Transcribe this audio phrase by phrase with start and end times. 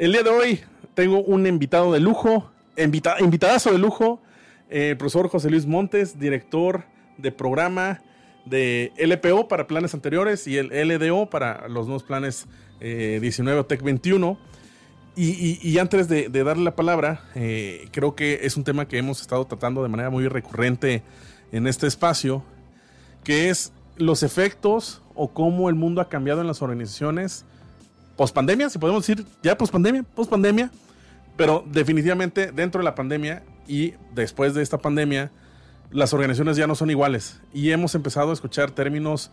[0.00, 0.60] El día de hoy
[0.94, 4.18] tengo un invitado de lujo, invita- invitadazo de lujo,
[4.70, 6.84] eh, el profesor José Luis Montes, director
[7.18, 8.00] de programa
[8.46, 12.46] de LPO para planes anteriores y el LDO para los nuevos planes
[12.80, 14.38] eh, 19 o TEC 21.
[15.16, 19.20] Y, antes de, de darle la palabra, eh, creo que es un tema que hemos
[19.20, 21.02] estado tratando de manera muy recurrente
[21.52, 22.42] en este espacio,
[23.22, 27.44] que es los efectos o cómo el mundo ha cambiado en las organizaciones
[28.16, 30.70] pospandemia, si podemos decir ya pospandemia, pospandemia,
[31.36, 35.30] pero definitivamente dentro de la pandemia y después de esta pandemia,
[35.90, 39.30] las organizaciones ya no son iguales y hemos empezado a escuchar términos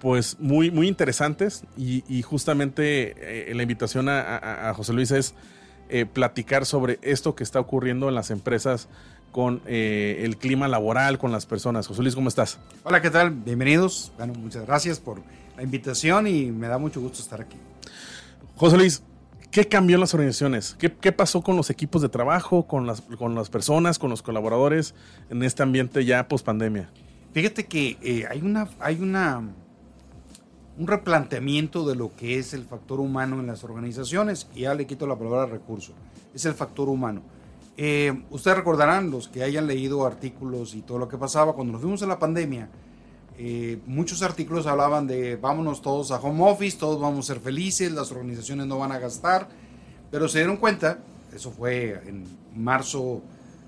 [0.00, 5.34] pues muy, muy interesantes y, justamente eh, la invitación a José Luis es
[5.88, 8.88] eh, platicar sobre esto que está ocurriendo en las empresas
[9.30, 11.86] con eh, el clima laboral, con las personas.
[11.86, 12.58] José Luis, ¿cómo estás?
[12.82, 13.30] Hola, ¿qué tal?
[13.30, 14.10] Bienvenidos.
[14.16, 15.22] Bueno, muchas gracias por
[15.56, 17.56] la invitación y me da mucho gusto estar aquí.
[18.56, 19.02] José Luis,
[19.50, 20.76] ¿qué cambió en las organizaciones?
[20.78, 24.22] ¿Qué, qué pasó con los equipos de trabajo, con las, con las personas, con los
[24.22, 24.94] colaboradores
[25.30, 26.90] en este ambiente ya post pandemia?
[27.32, 29.42] Fíjate que eh, hay una hay una
[30.78, 34.86] un replanteamiento de lo que es el factor humano en las organizaciones y ya le
[34.86, 35.92] quito la palabra recurso.
[36.34, 37.22] Es el factor humano.
[37.78, 41.82] Eh, ustedes recordarán, los que hayan leído artículos y todo lo que pasaba, cuando nos
[41.82, 42.70] fuimos a la pandemia,
[43.38, 47.92] eh, muchos artículos hablaban de vámonos todos a home office, todos vamos a ser felices,
[47.92, 49.48] las organizaciones no van a gastar,
[50.10, 50.98] pero se dieron cuenta,
[51.34, 52.24] eso fue en
[52.54, 53.22] marzo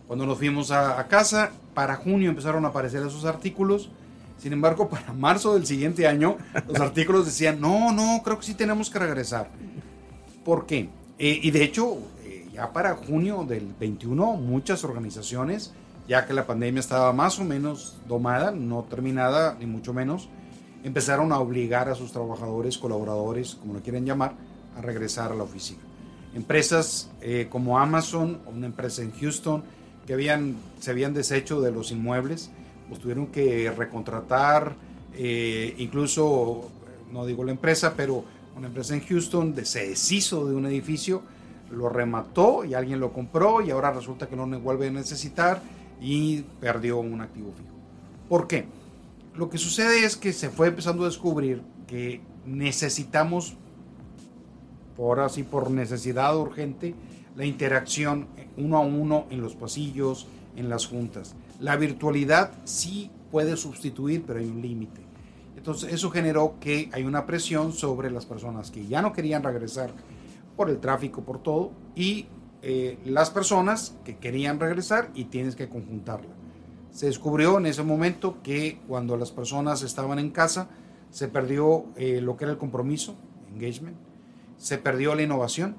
[0.06, 3.90] cuando nos fuimos a, a casa, para junio empezaron a aparecer esos artículos,
[4.38, 8.54] sin embargo para marzo del siguiente año los artículos decían, no, no, creo que sí
[8.54, 9.50] tenemos que regresar.
[10.44, 10.88] ¿Por qué?
[11.18, 15.74] Eh, y de hecho, eh, ya para junio del 21, muchas organizaciones,
[16.08, 20.30] ya que la pandemia estaba más o menos domada, no terminada, ni mucho menos,
[20.82, 24.32] empezaron a obligar a sus trabajadores, colaboradores, como lo quieren llamar,
[24.76, 25.80] a regresar a la oficina.
[26.34, 29.62] Empresas eh, como Amazon, una empresa en Houston,
[30.06, 32.50] que habían, se habían deshecho de los inmuebles,
[32.88, 34.76] pues tuvieron que recontratar,
[35.14, 36.70] eh, incluso,
[37.12, 38.24] no digo la empresa, pero
[38.56, 41.22] una empresa en Houston se deshizo de un edificio,
[41.70, 45.60] lo remató y alguien lo compró y ahora resulta que no lo vuelve a necesitar
[46.00, 47.74] y perdió un activo fijo.
[48.28, 48.66] ¿Por qué?
[49.34, 53.56] Lo que sucede es que se fue empezando a descubrir que necesitamos,
[54.96, 56.94] por así por necesidad urgente,
[57.36, 58.26] la interacción
[58.56, 60.26] uno a uno en los pasillos,
[60.56, 61.34] en las juntas.
[61.60, 65.00] La virtualidad sí puede sustituir, pero hay un límite.
[65.56, 69.90] Entonces eso generó que hay una presión sobre las personas que ya no querían regresar
[70.56, 72.26] por el tráfico, por todo, y
[72.62, 76.34] eh, las personas que querían regresar y tienes que conjuntarla.
[76.90, 80.68] Se descubrió en ese momento que cuando las personas estaban en casa,
[81.10, 83.16] se perdió eh, lo que era el compromiso,
[83.52, 83.96] engagement,
[84.56, 85.76] se perdió la innovación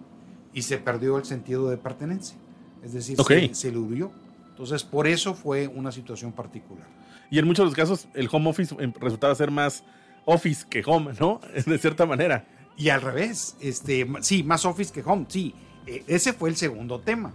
[0.53, 2.37] y se perdió el sentido de pertenencia.
[2.83, 4.11] Es decir, se, se diluyó.
[4.49, 6.87] Entonces, por eso fue una situación particular.
[7.31, 9.83] Y en muchos de los casos, el home office em, resultaba ser más
[10.25, 11.39] office que home, ¿no?
[11.65, 12.47] De cierta manera.
[12.75, 15.53] Y al revés, este, sí, más office que home, sí.
[15.89, 17.31] Eh, Ese fue el segundo tema,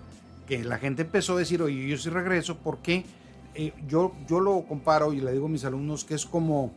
[0.47, 3.05] que la gente empezó a decir, oye, yo sí regreso porque
[3.57, 6.71] eh, yo, yo lo comparo y le digo a mis alumnos que es como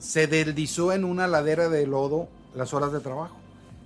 [0.00, 2.26] se deslizó en una ladera de lodo
[2.56, 3.36] las horas de trabajo.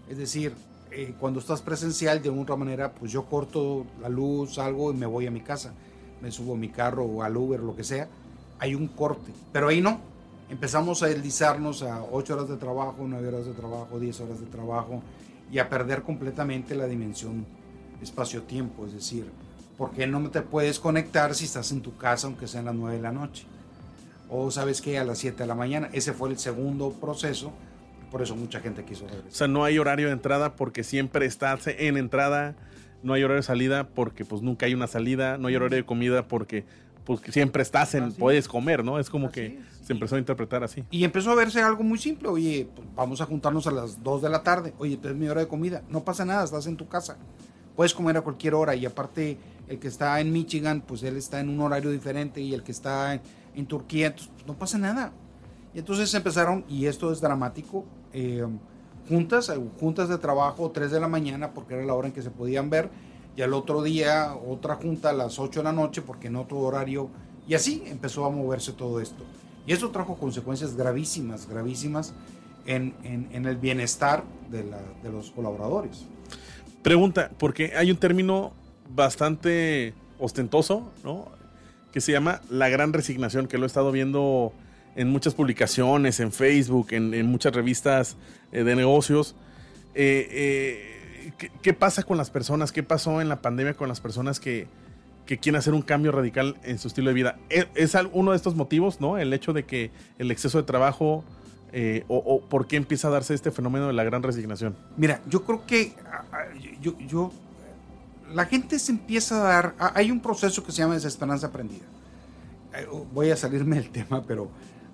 [0.08, 0.54] Es decir,
[0.90, 5.04] eh, cuando estás presencial, de alguna manera, pues yo corto la luz, salgo y me
[5.04, 5.74] voy a mi casa.
[6.22, 8.08] Me subo a mi carro o al Uber, lo que sea.
[8.58, 9.32] Hay un corte.
[9.52, 10.00] Pero ahí no.
[10.48, 14.46] Empezamos a deslizarnos a 8 horas de trabajo, 9 horas de trabajo, 10 horas de
[14.46, 15.02] trabajo
[15.50, 17.46] y a perder completamente la dimensión
[18.02, 18.86] espacio-tiempo.
[18.86, 19.26] Es decir,
[19.76, 22.74] ¿por qué no te puedes conectar si estás en tu casa, aunque sea en las
[22.74, 23.44] 9 de la noche?
[24.28, 25.88] O sabes que a las 7 de la mañana.
[25.92, 27.52] Ese fue el segundo proceso.
[28.10, 29.32] Por eso mucha gente quiso O regresar.
[29.32, 32.54] sea, no hay horario de entrada porque siempre estás en entrada.
[33.02, 35.38] No hay horario de salida porque pues nunca hay una salida.
[35.38, 36.64] No hay horario de comida porque
[37.08, 38.98] pues siempre estás en, Así puedes comer, ¿no?
[38.98, 40.84] Es como Así que se empezó a interpretar así.
[40.90, 42.28] Y empezó a verse algo muy simple.
[42.28, 44.74] Oye, pues vamos a juntarnos a las 2 de la tarde.
[44.76, 45.82] Oye, pues es mi hora de comida.
[45.88, 47.16] No pasa nada, estás en tu casa.
[47.74, 49.38] Puedes comer a cualquier hora y aparte
[49.68, 52.72] el que está en Michigan, pues él está en un horario diferente y el que
[52.72, 53.14] está
[53.54, 55.10] en, Turquía, entonces pues, no pasa nada.
[55.72, 58.46] Y entonces empezaron, y esto es dramático, eh,
[59.08, 59.50] juntas,
[59.80, 62.68] juntas de trabajo, 3 de la mañana, porque era la hora en que se podían
[62.68, 62.90] ver,
[63.38, 66.58] y al otro día otra junta a las 8 de la noche, porque en otro
[66.58, 67.08] horario,
[67.46, 69.22] y así empezó a moverse todo esto.
[69.64, 72.14] Y eso trajo consecuencias gravísimas, gravísimas
[72.66, 72.94] en,
[73.32, 74.64] el bienestar de,
[75.08, 76.04] los colaboradores.
[76.82, 78.54] Pregunta, porque hay un término
[78.92, 81.28] bastante ostentoso, ¿no?
[81.92, 84.52] Que se llama la gran resignación, que lo he estado viendo
[84.96, 88.16] en muchas publicaciones, en Facebook, en, muchas revistas
[88.50, 89.36] eh, de negocios.
[89.94, 90.97] Eh, eh,
[91.36, 92.72] ¿qué, pasa con las personas?
[92.72, 94.68] ¿Qué pasó en la pandemia con las personas que,
[95.26, 97.38] quieren hacer un cambio radical en su estilo de vida?
[97.50, 99.18] ¿Es, ¿Es, uno de estos motivos, ¿no?
[99.18, 101.24] El hecho de que el exceso de trabajo
[102.08, 104.76] o, por qué empieza a darse este fenómeno de la gran resignación?
[104.96, 105.94] Mira, yo creo que
[106.80, 107.32] yo,
[108.32, 111.84] la gente se empieza a dar, hay un proceso que se llama desesperanza aprendida.
[113.12, 114.50] Voy a salirme del tema, pero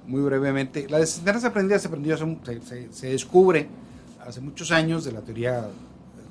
[0.06, 0.88] muy brevemente.
[0.88, 3.68] La desesperanza aprendida se, aprendió, se, se, descubre
[4.26, 5.68] hace muchos años de la teoría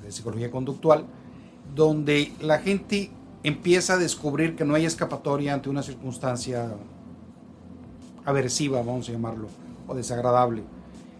[0.04, 1.06] de psicología conductual,
[1.74, 3.10] donde la gente
[3.42, 6.74] empieza a descubrir que no hay escapatoria ante una circunstancia
[8.24, 9.48] aversiva, vamos a llamarlo,
[9.86, 10.62] o desagradable.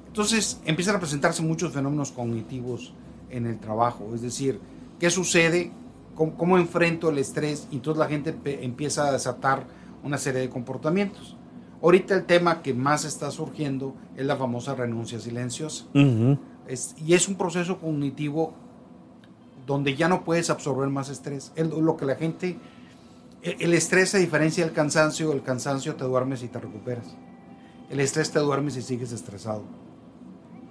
[0.06, 2.94] Entonces empiezan a presentarse muchos fenómenos cognitivos
[3.30, 4.60] en el trabajo, es decir,
[4.98, 5.72] ¿qué sucede?
[6.14, 7.66] ¿Cómo, cómo enfrento el estrés?
[7.72, 9.66] Y entonces la gente empieza a desatar
[10.04, 11.36] una serie de comportamientos.
[11.82, 15.84] Ahorita el tema que más está surgiendo es la famosa renuncia silenciosa.
[16.66, 18.54] es, y es un proceso cognitivo
[19.66, 21.52] donde ya no puedes absorber más estrés.
[21.54, 22.58] Es lo que la gente...
[23.42, 27.14] El, estrés a diferencia del cansancio, el cansancio te duermes y te recuperas.
[27.90, 29.62] El estrés te duermes y sigues estresado.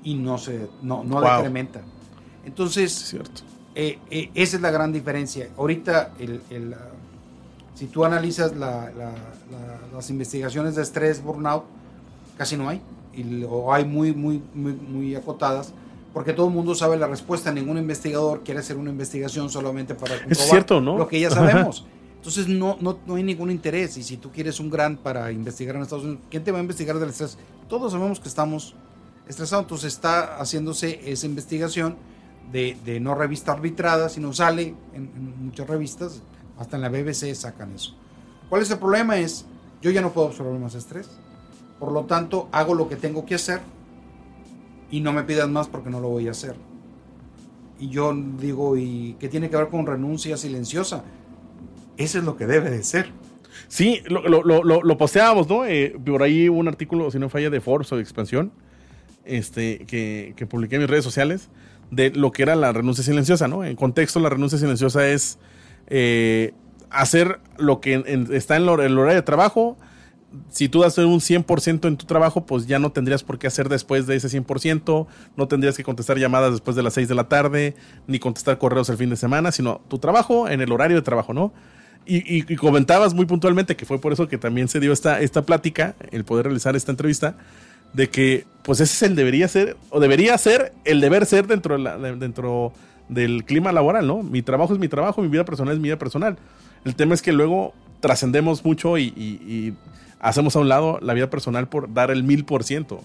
[0.04, 1.82] Y no se no, no decrementa.
[2.46, 3.44] Entonces, cierto.
[3.76, 5.50] Eh, eh, esa es la gran diferencia.
[5.56, 6.42] Ahorita el,
[7.76, 11.66] si tú analizas las investigaciones de estrés, burnout,
[12.38, 12.82] casi no hay,
[13.14, 15.74] y, o hay muy, muy, muy, muy acotadas,
[16.14, 17.52] porque todo el mundo sabe la respuesta.
[17.52, 20.98] Ningún investigador quiere hacer una investigación solamente para comprobar es cierto, ¿no?
[20.98, 21.86] lo que ya sabemos.
[22.16, 23.98] Entonces no, no, no, hay ningún interés.
[23.98, 26.62] Y si tú quieres un grant para investigar en Estados Unidos, ¿quién te va a
[26.62, 27.38] investigar del estrés?
[27.68, 28.76] Todos sabemos que estamos
[29.28, 29.64] estresados.
[29.64, 31.98] Entonces está haciéndose esa investigación
[32.52, 36.22] de, de no revista arbitrada, sino sale en, en muchas revistas
[36.58, 37.96] hasta en la BBC sacan eso.
[38.50, 39.18] ¿Cuál es el problema?
[39.18, 39.46] Es,
[39.82, 41.10] yo ya no puedo absorber más estrés.
[41.80, 43.60] Por lo tanto, hago lo que tengo que hacer
[44.94, 46.54] y no me pidas más porque no lo voy a hacer.
[47.80, 51.04] Y yo digo, ¿y qué tiene que ver con renuncia silenciosa?
[51.98, 53.08] Eso es lo que debe de ser.
[53.68, 55.66] Sí, lo, lo, lo, posteábamos, ¿no?
[55.66, 58.52] Eh, por ahí un artículo, si no falla, de Forbes o de Expansión,
[59.26, 61.50] este, que, que publiqué en mis redes sociales,
[61.90, 63.64] de lo que era la renuncia silenciosa, ¿no?
[63.64, 65.40] En contexto, la renuncia silenciosa es
[65.88, 66.54] eh,
[66.92, 67.96] hacer lo que
[68.32, 69.76] está en el horario de trabajo.
[70.50, 73.70] Si tú das un 100% en tu trabajo, pues ya no tendrías por qué hacer
[73.70, 77.30] después de ese 100%, no tendrías que contestar llamadas después de las 6 de la
[77.30, 77.76] tarde,
[78.08, 81.34] ni contestar correos el fin de semana, sino tu trabajo en el horario de trabajo,
[81.34, 81.54] ¿no?
[82.06, 85.96] Y, comentabas muy puntualmente que fue por eso que también se dio esta, esta plática,
[86.12, 87.38] el poder realizar esta entrevista,
[87.94, 91.78] de que pues ese es el debería ser, o debería ser el deber ser dentro
[92.18, 92.74] dentro
[93.08, 94.24] del clima laboral, ¿no?
[94.24, 96.38] Mi trabajo es mi trabajo, mi vida personal es mi vida personal.
[96.86, 99.74] El tema es que luego trascendemos mucho y,
[100.24, 103.02] hacemos a un lado la vida personal por dar el mil por ciento.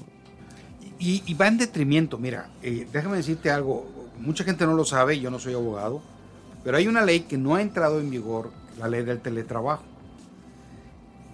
[1.00, 3.86] Y, va en detrimento, mira, eh, déjame decirte algo,
[4.18, 6.00] mucha gente no lo sabe, yo no soy abogado,
[6.64, 9.82] pero hay una ley que no ha entrado en vigor, la ley del teletrabajo.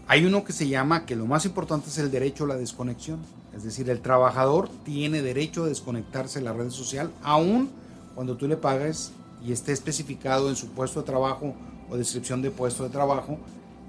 [0.07, 3.21] Hay uno que se llama que lo más importante es el derecho a la desconexión.
[3.57, 7.71] Es decir, el trabajador tiene derecho a desconectarse de la red social, aún
[8.15, 9.13] cuando tú le pagues
[9.43, 11.55] y esté especificado en su puesto de trabajo
[11.89, 13.39] o descripción de puesto de trabajo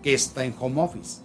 [0.01, 1.24] que está en home office.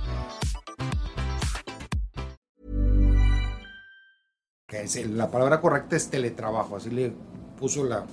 [4.71, 7.11] Que es el- la palabra correcta es teletrabajo, así le
[7.59, 8.05] puso la...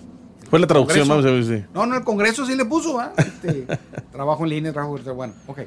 [0.50, 1.30] Fue la traducción, Congreso.
[1.30, 1.72] vamos a ver si.
[1.72, 3.12] No, no, el Congreso sí le puso, ¿ah?
[3.16, 3.64] Este,
[4.12, 5.14] trabajo en línea, trabajo virtual.
[5.14, 5.60] Bueno, ok.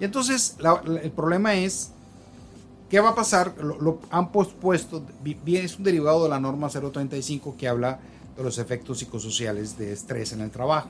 [0.00, 1.90] Y entonces la- la- el problema es,
[2.88, 3.52] ¿qué va a pasar?
[3.62, 7.98] Lo, lo han pospuesto, bien, es un derivado de la norma 035 que habla
[8.34, 10.88] de los efectos psicosociales de estrés en el trabajo,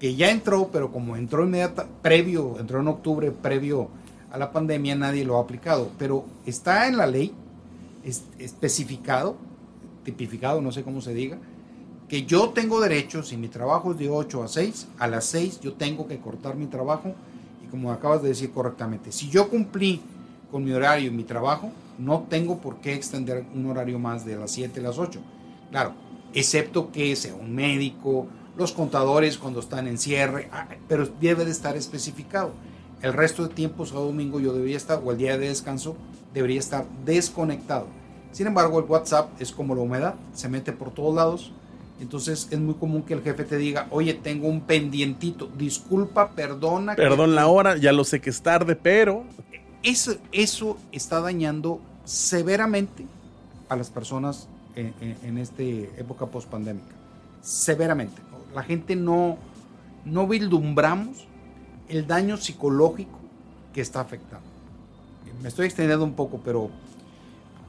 [0.00, 3.88] que ya entró, pero como entró inmediata, previo, entró en octubre, previo
[4.30, 7.34] a la pandemia, nadie lo ha aplicado, pero está en la ley,
[8.04, 9.36] especificado,
[10.04, 11.38] tipificado, no sé cómo se diga,
[12.08, 15.60] que yo tengo derecho, si mi trabajo es de 8 a 6, a las 6
[15.60, 17.14] yo tengo que cortar mi trabajo
[17.64, 20.00] y como acabas de decir correctamente, si yo cumplí
[20.50, 24.36] con mi horario y mi trabajo, no tengo por qué extender un horario más de
[24.36, 25.20] las 7 a las 8.
[25.70, 25.92] Claro,
[26.32, 28.26] excepto que sea un médico,
[28.56, 32.52] los contadores cuando están en cierre, ah, pero debe de estar especificado.
[33.02, 35.96] El resto de tiempo, sábado domingo, yo debería estar, o el día de descanso,
[36.34, 37.86] debería estar desconectado.
[38.32, 41.52] Sin embargo, el WhatsApp es como la humedad, se mete por todos lados.
[42.00, 46.94] Entonces es muy común que el jefe te diga, oye, tengo un pendientito, disculpa, perdona.
[46.94, 49.24] que- Perdón la hora, ya lo sé que es tarde, pero.
[49.82, 53.04] Eso, eso está dañando severamente
[53.68, 56.94] a las personas en, en, en esta época pospandémica.
[57.42, 58.20] Severamente.
[58.54, 59.36] La gente no,
[60.04, 61.26] no vislumbramos
[61.88, 63.18] el daño psicológico
[63.72, 64.46] que está afectando.
[65.42, 66.70] Me estoy extendiendo un poco, pero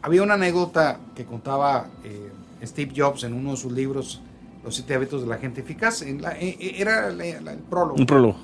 [0.01, 2.31] había una anécdota que contaba eh,
[2.63, 4.21] Steve Jobs en uno de sus libros,
[4.61, 6.01] Los siete hábitos de la gente eficaz.
[6.01, 7.95] En la- eh, eh, era la- la- el prólogo.
[7.95, 8.35] Un prólogo.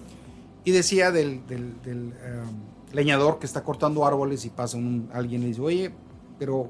[0.63, 5.41] Y decía del, del- del, um, leñador que está cortando árboles y pasa un, alguien
[5.41, 5.91] y le dice, oye,
[6.39, 6.69] pero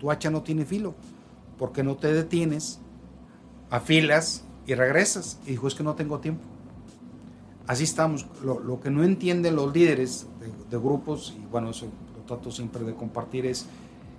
[0.00, 0.94] tu hacha no tiene filo,
[1.58, 2.80] ¿por qué no te detienes,
[3.70, 5.38] afilas y regresas?
[5.46, 6.42] Y dijo, es que no tengo tiempo.
[7.68, 8.26] Así estamos.
[8.42, 10.26] Lo, que no entienden los líderes
[10.70, 13.66] de, grupos, y bueno, eso lo trato siempre de compartir, es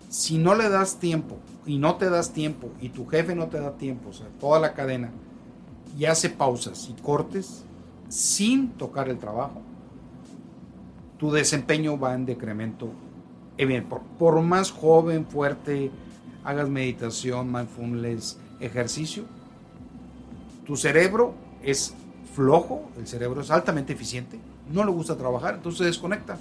[0.07, 3.59] si no le das tiempo y no te das tiempo y tu jefe no te
[3.59, 5.09] da tiempo, o sea, toda la cadena,
[5.97, 7.63] y hace pausas y cortes
[8.07, 9.61] sin tocar el trabajo,
[11.17, 12.89] tu desempeño va en decremento.
[13.57, 15.91] Bien, por, por más joven, fuerte,
[16.43, 19.23] hagas meditación, mindfulness, ejercicio,
[20.65, 21.95] tu cerebro es
[22.33, 24.39] flojo, el cerebro es altamente eficiente,
[24.71, 26.37] no le gusta trabajar, entonces se desconecta.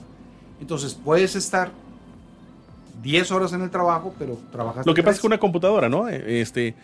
[0.61, 1.71] Entonces puedes estar
[3.02, 4.85] 10 horas en el trabajo, pero trabajas.
[4.87, 6.09] Lo que pasa es que una computadora, ¿no?
[6.09, 6.75] Eh, Este,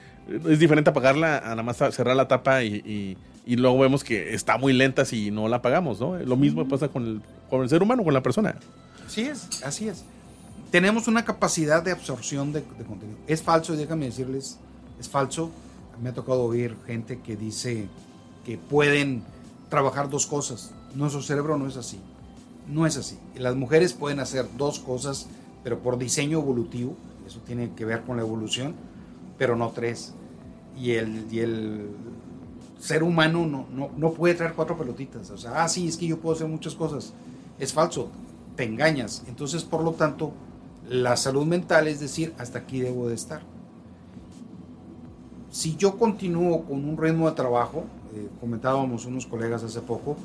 [0.49, 4.33] es diferente apagarla a nada más cerrar la tapa y, y- y luego vemos que
[4.33, 6.17] está muy lenta si no la apagamos, ¿no?
[6.17, 7.21] Lo mismo pasa con el,
[7.51, 8.55] con el ser humano, con la persona.
[9.07, 10.03] Así es, así es.
[10.71, 13.19] Tenemos una capacidad de absorción de, de contenido.
[13.27, 14.59] Es falso, déjame decirles,
[14.99, 15.51] es falso.
[16.03, 17.87] Me ha tocado oír gente que dice
[18.45, 19.23] que pueden
[19.69, 20.73] trabajar dos cosas.
[20.95, 21.99] Nuestro cerebro no es así.
[22.69, 23.19] No es así.
[23.37, 25.27] Las mujeres pueden hacer dos cosas,
[25.63, 26.95] pero por diseño evolutivo,
[27.27, 28.75] eso tiene que ver con la evolución,
[29.39, 30.15] pero no tres.
[30.79, 31.89] Y el, y el
[32.79, 35.31] ser humano no, no, no puede traer cuatro pelotitas.
[35.31, 37.13] O sea, ah, sí, es que yo puedo hacer muchas cosas.
[37.59, 38.11] Es falso,
[38.57, 39.25] te engañas.
[39.27, 40.33] Entonces, por lo tanto,
[40.89, 43.43] la salud mental es decir, hasta aquí debo de estar.
[45.51, 47.85] Si yo continúo con un ritmo de trabajo,
[48.15, 50.17] eh, comentábamos unos colegas hace poco,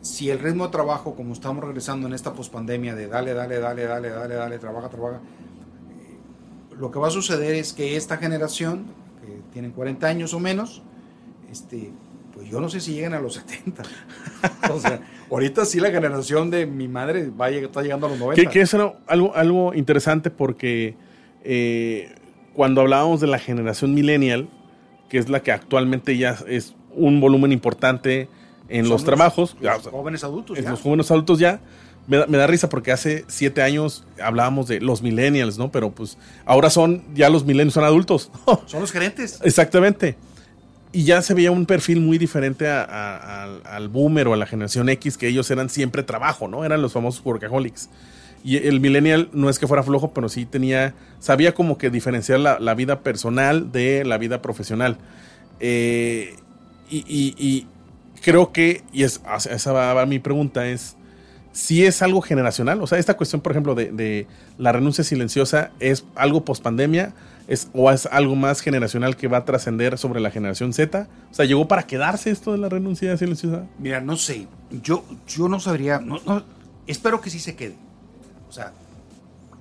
[0.00, 3.84] si el ritmo de trabajo, como estamos regresando en esta pospandemia de dale, dale, dale,
[3.84, 8.86] dale, dale, dale, trabaja, trabaja, eh, lo que va a suceder es que esta generación,
[9.20, 10.82] que tienen 40 años o menos,
[11.50, 11.90] este,
[12.32, 13.82] pues yo no sé si llegan a los 70.
[14.72, 18.10] o sea, ahorita sí la generación de mi madre va a lleg- está llegando a
[18.10, 18.40] los 90.
[18.40, 20.94] Que, que es algo, algo interesante porque
[21.42, 22.14] eh,
[22.54, 24.48] cuando hablábamos de la generación millennial,
[25.08, 28.28] que es la que actualmente ya es un volumen importante
[28.68, 30.58] en los, trabajos, los jóvenes adultos.
[30.58, 30.70] en ya.
[30.70, 31.60] los jóvenes adultos ya,
[32.06, 35.70] me da, me da risa porque hace siete años hablábamos de los millennials, ¿no?
[35.72, 38.30] Pero pues ahora son, ya los millennials son adultos.
[38.66, 39.40] Son los gerentes.
[39.42, 40.16] Exactamente.
[40.92, 44.36] Y ya se veía un perfil muy diferente a- a- al, al boomer o a
[44.38, 46.64] la generación X, que ellos eran siempre trabajo, ¿no?
[46.64, 47.90] Eran los famosos workaholics.
[48.44, 52.40] Y el millennial no es que fuera flojo, pero sí tenía, sabía como que diferenciar
[52.40, 54.96] la, la vida personal de la vida profesional.
[55.60, 56.36] Eh,
[56.90, 57.66] y, y- y
[58.22, 60.96] creo que, y es, hacia- esa va, va mi pregunta, es
[61.52, 62.80] si es algo generacional.
[62.82, 64.26] O sea, esta cuestión, por ejemplo, de,
[64.58, 67.14] la renuncia silenciosa, ¿es algo pospandemia?
[67.48, 71.08] ¿Es, ¿O es algo más generacional que va a trascender sobre la generación Z?
[71.30, 73.64] O sea, ¿llegó para quedarse esto de la renuncia silenciosa?
[73.78, 74.46] Mira, no sé.
[74.82, 76.00] Yo, yo no sabría.
[76.86, 77.74] espero que sí se quede.
[78.48, 78.72] O sea,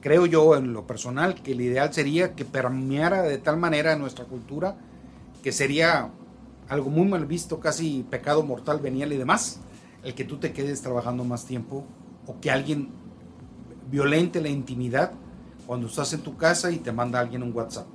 [0.01, 4.25] creo yo en lo personal que el ideal sería que permeara de tal manera nuestra
[4.25, 4.75] cultura
[5.41, 6.09] que sería
[6.69, 9.59] algo muy mal visto, casi pecado mortal venial y demás,
[10.03, 11.85] el que tú te quedes trabajando más tiempo
[12.25, 12.89] o que alguien
[13.89, 15.11] violente la intimidad
[15.65, 17.87] cuando estás en tu casa y te manda alguien un WhatsApp.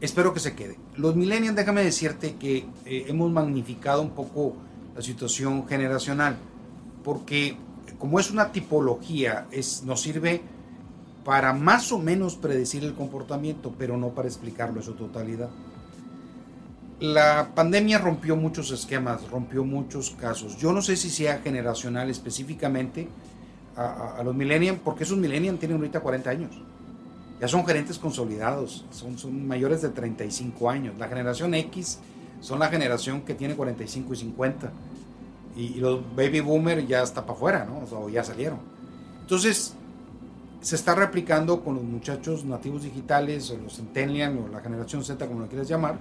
[0.00, 0.78] Espero que se quede.
[0.96, 4.54] Los millennials, déjame decirte que eh, hemos magnificado un poco
[4.96, 6.36] la situación generacional,
[7.04, 7.56] porque
[7.98, 10.42] como es una tipología, es, nos sirve
[11.24, 15.50] para más o menos predecir el comportamiento, pero no para explicarlo en su totalidad.
[17.02, 20.56] La pandemia rompió muchos esquemas, rompió muchos casos.
[20.58, 23.08] Yo no sé si sea generacional específicamente
[23.74, 26.50] a, los millennials, porque esos millennials tienen ahorita 40 años.
[27.40, 30.94] Ya son gerentes consolidados, son, son mayores de 35 años.
[30.96, 31.98] La generación X
[32.40, 34.72] son la generación que tiene 45 y 50.
[35.56, 37.84] Y, los baby boomer ya está para afuera, ¿no?
[37.98, 38.60] O ya salieron.
[39.22, 39.74] Entonces,
[40.60, 45.26] se está replicando con los muchachos nativos digitales, o los centennials, o la generación Z,
[45.26, 45.96] como lo quieras llamar,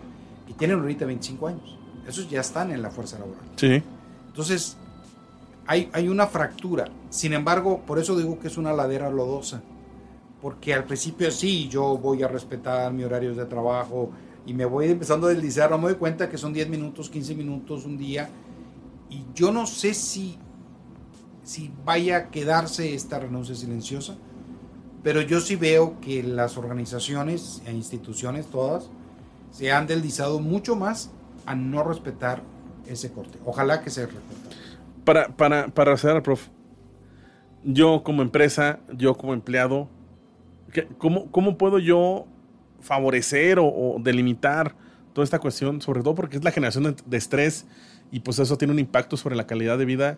[0.47, 1.77] y tienen ahorita 25 años.
[2.07, 3.43] Esos ya están en la fuerza laboral.
[3.55, 3.81] Sí.
[4.27, 4.77] Entonces,
[5.67, 6.89] hay, hay una fractura.
[7.09, 9.61] Sin embargo, por eso digo que es una ladera lodosa.
[10.41, 14.11] Porque al principio sí, yo voy a respetar mi horario de trabajo
[14.45, 17.35] y me voy empezando a deslizar, no me doy cuenta que son 10 minutos, 15
[17.35, 18.29] minutos, un día.
[19.09, 20.39] Y yo no sé si,
[21.43, 24.17] si vaya a quedarse esta renuncia silenciosa,
[25.03, 28.89] pero yo sí veo que las organizaciones e instituciones todas
[29.51, 31.11] se han deslizado mucho más
[31.45, 32.41] a no respetar
[32.87, 33.37] ese corte.
[33.45, 34.55] Ojalá que se respete.
[35.05, 36.47] Para, para, para cerrar, prof,
[37.63, 39.89] yo como empresa, yo como empleado,
[40.97, 42.25] ¿cómo, cómo puedo yo
[42.79, 44.75] favorecer o, delimitar
[45.13, 45.81] toda esta cuestión?
[45.81, 47.65] Sobre todo porque es la generación de, estrés
[48.11, 50.17] y pues eso tiene un impacto sobre la calidad de vida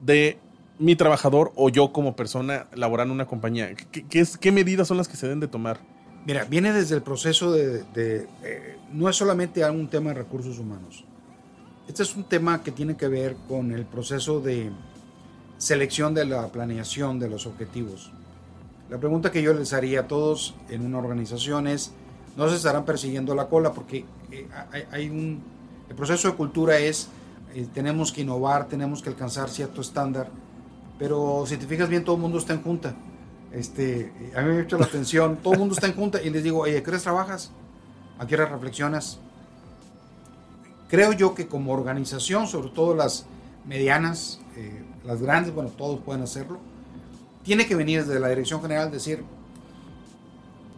[0.00, 0.38] de
[0.78, 3.74] mi trabajador o yo como persona laborando en una compañía.
[3.74, 5.78] ¿Qué, es, ¿Qué, medidas son las que se deben de tomar?
[6.26, 7.84] Mira, viene desde el proceso de...
[7.94, 11.04] Eh, no es solamente un tema de recursos humanos.
[11.86, 14.70] Este es un tema que tiene que ver con el proceso de
[15.58, 18.10] selección de la planeación de los objetivos.
[18.88, 21.92] La pregunta que yo les haría a todos en una organización es,
[22.36, 24.48] no se estarán persiguiendo la cola porque eh,
[24.90, 25.42] hay, un...
[25.90, 27.08] El proceso de cultura es,
[27.54, 30.28] eh, tenemos que innovar, tenemos que alcanzar cierto estándar,
[30.98, 32.94] pero si te fijas bien, todo el mundo está en junta.
[33.54, 36.28] Este, a mí me ha hecho la atención, todo el mundo está en junta y
[36.28, 37.52] les digo, oye, ¿qué horas trabajas?
[38.18, 39.20] ¿A qué hora reflexionas?
[40.88, 43.26] Creo yo que como organización, sobre todo las
[43.64, 46.58] medianas, eh, las grandes, bueno, todos pueden hacerlo,
[47.44, 49.22] tiene que venir desde la Dirección General decir,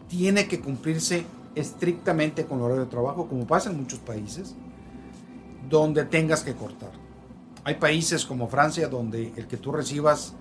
[0.09, 4.55] tiene que cumplirse estrictamente con el horario de trabajo, como pasa en muchos países,
[5.71, 6.91] donde tengas que cortar.
[7.65, 10.35] Hay países como Francia donde el que tú recibas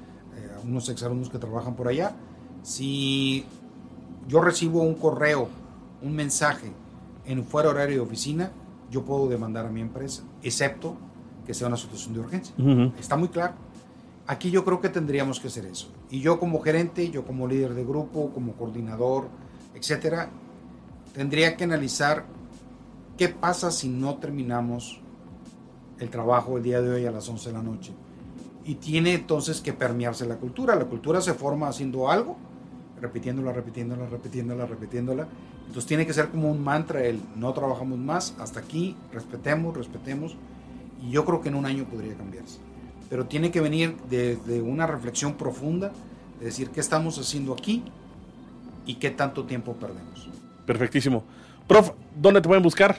[0.65, 2.15] unos exalumnos que trabajan por allá,
[2.65, 3.45] si
[4.27, 5.49] yo recibo un correo,
[6.01, 6.71] un mensaje
[7.25, 8.51] en fuera horario de oficina,
[8.89, 10.97] yo puedo demandar a mi empresa, excepto
[11.45, 12.55] que sea una situación de urgencia.
[12.99, 13.53] Está muy claro.
[14.25, 15.89] Aquí yo creo que tendríamos que hacer eso.
[16.09, 19.27] Y yo como gerente, yo como líder de grupo, como coordinador,
[19.75, 20.31] etcétera,
[21.13, 22.25] tendría que analizar
[23.15, 25.01] qué pasa si no terminamos
[25.99, 27.93] el trabajo el día de hoy a las 11 de la noche
[28.65, 30.75] y tiene entonces que permearse la cultura.
[30.75, 32.37] La cultura se forma haciendo algo,
[33.07, 35.27] repitiéndola, repitiéndola, repitiéndola, repitiéndola.
[35.67, 40.37] Entonces tiene que ser como un mantra el no trabajamos más, hasta aquí, respetemos, respetemos.
[41.01, 42.59] Y yo creo que en un año podría cambiarse.
[43.09, 45.91] Pero tiene que venir de, de una reflexión profunda,
[46.39, 47.83] de decir qué estamos haciendo aquí
[48.85, 50.29] y qué tanto tiempo perdemos.
[50.65, 51.23] Perfectísimo.
[51.67, 52.97] Prof, ¿dónde te pueden buscar?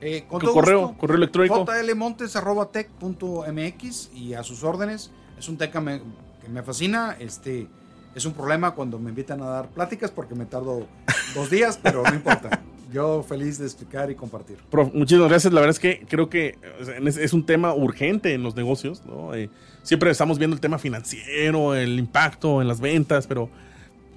[0.00, 1.66] Eh, con correo, correo electrónico.
[1.66, 5.12] jlmontes.tech.mx y a sus órdenes.
[5.38, 6.00] Es un tema
[6.40, 7.14] que me, fascina.
[7.18, 7.68] Este,
[8.14, 10.86] es un problema cuando me invitan a dar pláticas porque me tardo
[11.34, 12.62] dos días, pero no importa.
[12.92, 14.58] Yo feliz de explicar y compartir.
[14.92, 15.52] muchísimas gracias.
[15.52, 16.58] La verdad es que creo que
[17.06, 19.02] es un tema urgente en los negocios.
[19.34, 19.48] Eh,
[19.84, 23.48] siempre estamos viendo el tema financiero, el impacto en las ventas, pero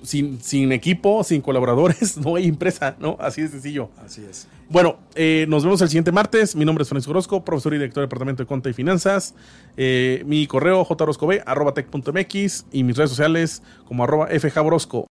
[0.03, 3.17] sin, equipo, sin colaboradores, no hay empresa, ¿no?
[3.19, 3.89] Así de sencillo.
[4.05, 4.47] Así es.
[4.69, 6.55] Bueno, eh, nos vemos el siguiente martes.
[6.55, 9.33] Mi nombre es Francisco Orozco, profesor y director del Departamento de Conta y Finanzas.
[9.77, 15.07] Eh, mi correo jroscob, arroba tech.mx y mis redes sociales como arroba fjabrosco.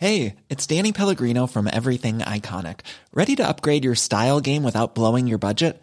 [0.00, 2.82] Hey, it's Danny Pellegrino from Everything Iconic.
[3.12, 5.82] Ready to upgrade your style game without blowing your budget?